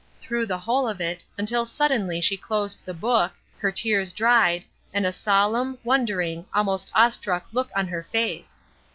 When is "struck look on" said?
7.09-7.87